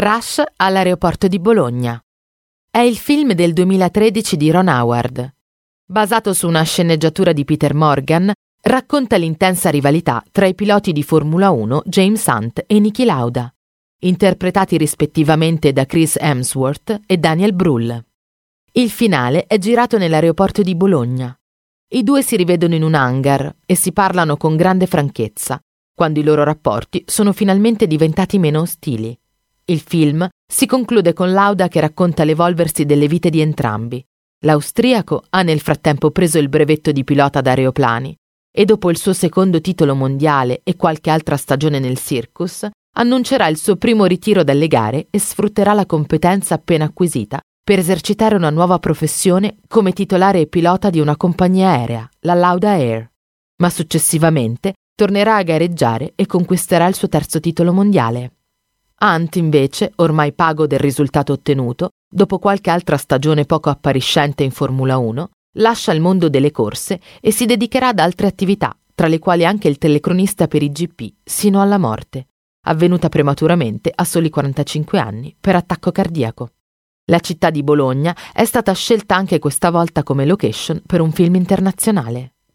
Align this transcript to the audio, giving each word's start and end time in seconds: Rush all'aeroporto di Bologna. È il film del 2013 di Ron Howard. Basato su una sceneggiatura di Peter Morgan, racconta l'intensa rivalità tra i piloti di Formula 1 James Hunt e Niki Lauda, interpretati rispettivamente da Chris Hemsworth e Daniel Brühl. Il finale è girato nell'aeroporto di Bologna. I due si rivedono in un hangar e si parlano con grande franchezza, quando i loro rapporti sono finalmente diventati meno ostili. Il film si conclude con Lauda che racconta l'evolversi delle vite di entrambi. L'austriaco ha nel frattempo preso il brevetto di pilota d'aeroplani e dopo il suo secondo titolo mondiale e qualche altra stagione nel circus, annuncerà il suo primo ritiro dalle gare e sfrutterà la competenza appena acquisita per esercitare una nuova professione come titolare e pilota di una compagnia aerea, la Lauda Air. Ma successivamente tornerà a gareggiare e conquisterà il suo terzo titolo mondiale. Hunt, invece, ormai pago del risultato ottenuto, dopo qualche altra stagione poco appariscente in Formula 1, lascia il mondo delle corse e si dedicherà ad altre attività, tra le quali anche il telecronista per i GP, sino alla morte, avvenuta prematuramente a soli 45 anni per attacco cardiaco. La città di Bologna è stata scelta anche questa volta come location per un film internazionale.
Rush 0.00 0.40
all'aeroporto 0.54 1.26
di 1.26 1.40
Bologna. 1.40 2.00
È 2.70 2.78
il 2.78 2.96
film 2.96 3.32
del 3.32 3.52
2013 3.52 4.36
di 4.36 4.48
Ron 4.52 4.68
Howard. 4.68 5.34
Basato 5.84 6.32
su 6.34 6.46
una 6.46 6.62
sceneggiatura 6.62 7.32
di 7.32 7.44
Peter 7.44 7.74
Morgan, 7.74 8.30
racconta 8.62 9.16
l'intensa 9.16 9.70
rivalità 9.70 10.22
tra 10.30 10.46
i 10.46 10.54
piloti 10.54 10.92
di 10.92 11.02
Formula 11.02 11.50
1 11.50 11.82
James 11.84 12.24
Hunt 12.26 12.62
e 12.64 12.78
Niki 12.78 13.04
Lauda, 13.04 13.52
interpretati 14.02 14.76
rispettivamente 14.76 15.72
da 15.72 15.84
Chris 15.84 16.16
Hemsworth 16.16 17.00
e 17.04 17.16
Daniel 17.16 17.52
Brühl. 17.52 18.00
Il 18.70 18.90
finale 18.90 19.46
è 19.46 19.58
girato 19.58 19.98
nell'aeroporto 19.98 20.62
di 20.62 20.76
Bologna. 20.76 21.36
I 21.88 22.04
due 22.04 22.22
si 22.22 22.36
rivedono 22.36 22.76
in 22.76 22.84
un 22.84 22.94
hangar 22.94 23.52
e 23.66 23.74
si 23.74 23.90
parlano 23.90 24.36
con 24.36 24.54
grande 24.54 24.86
franchezza, 24.86 25.60
quando 25.92 26.20
i 26.20 26.22
loro 26.22 26.44
rapporti 26.44 27.02
sono 27.04 27.32
finalmente 27.32 27.88
diventati 27.88 28.38
meno 28.38 28.60
ostili. 28.60 29.18
Il 29.70 29.80
film 29.80 30.26
si 30.50 30.64
conclude 30.64 31.12
con 31.12 31.30
Lauda 31.30 31.68
che 31.68 31.78
racconta 31.80 32.24
l'evolversi 32.24 32.86
delle 32.86 33.06
vite 33.06 33.28
di 33.28 33.42
entrambi. 33.42 34.02
L'austriaco 34.46 35.24
ha 35.28 35.42
nel 35.42 35.60
frattempo 35.60 36.10
preso 36.10 36.38
il 36.38 36.48
brevetto 36.48 36.90
di 36.90 37.04
pilota 37.04 37.42
d'aeroplani 37.42 38.16
e 38.50 38.64
dopo 38.64 38.88
il 38.88 38.96
suo 38.96 39.12
secondo 39.12 39.60
titolo 39.60 39.94
mondiale 39.94 40.62
e 40.64 40.74
qualche 40.74 41.10
altra 41.10 41.36
stagione 41.36 41.80
nel 41.80 41.98
circus, 41.98 42.66
annuncerà 42.96 43.46
il 43.48 43.58
suo 43.58 43.76
primo 43.76 44.06
ritiro 44.06 44.42
dalle 44.42 44.68
gare 44.68 45.08
e 45.10 45.18
sfrutterà 45.18 45.74
la 45.74 45.84
competenza 45.84 46.54
appena 46.54 46.86
acquisita 46.86 47.38
per 47.62 47.78
esercitare 47.78 48.36
una 48.36 48.48
nuova 48.48 48.78
professione 48.78 49.58
come 49.68 49.92
titolare 49.92 50.40
e 50.40 50.46
pilota 50.46 50.88
di 50.88 50.98
una 50.98 51.16
compagnia 51.18 51.68
aerea, 51.72 52.08
la 52.20 52.32
Lauda 52.32 52.70
Air. 52.70 53.06
Ma 53.56 53.68
successivamente 53.68 54.72
tornerà 54.94 55.36
a 55.36 55.42
gareggiare 55.42 56.14
e 56.16 56.24
conquisterà 56.24 56.86
il 56.86 56.94
suo 56.94 57.08
terzo 57.08 57.38
titolo 57.38 57.74
mondiale. 57.74 58.32
Hunt, 59.00 59.36
invece, 59.36 59.92
ormai 59.96 60.32
pago 60.32 60.66
del 60.66 60.80
risultato 60.80 61.32
ottenuto, 61.32 61.90
dopo 62.10 62.38
qualche 62.38 62.70
altra 62.70 62.96
stagione 62.96 63.44
poco 63.44 63.70
appariscente 63.70 64.42
in 64.42 64.50
Formula 64.50 64.98
1, 64.98 65.30
lascia 65.58 65.92
il 65.92 66.00
mondo 66.00 66.28
delle 66.28 66.50
corse 66.50 67.00
e 67.20 67.30
si 67.30 67.46
dedicherà 67.46 67.88
ad 67.88 68.00
altre 68.00 68.26
attività, 68.26 68.76
tra 68.94 69.06
le 69.06 69.20
quali 69.20 69.44
anche 69.46 69.68
il 69.68 69.78
telecronista 69.78 70.48
per 70.48 70.64
i 70.64 70.72
GP, 70.72 71.12
sino 71.22 71.62
alla 71.62 71.78
morte, 71.78 72.26
avvenuta 72.66 73.08
prematuramente 73.08 73.92
a 73.94 74.04
soli 74.04 74.30
45 74.30 74.98
anni 74.98 75.36
per 75.38 75.54
attacco 75.54 75.92
cardiaco. 75.92 76.50
La 77.04 77.20
città 77.20 77.50
di 77.50 77.62
Bologna 77.62 78.14
è 78.32 78.44
stata 78.44 78.72
scelta 78.72 79.14
anche 79.14 79.38
questa 79.38 79.70
volta 79.70 80.02
come 80.02 80.26
location 80.26 80.82
per 80.84 81.00
un 81.00 81.12
film 81.12 81.36
internazionale. 81.36 82.34